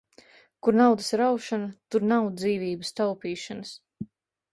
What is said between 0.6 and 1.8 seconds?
Kur naudas raušana,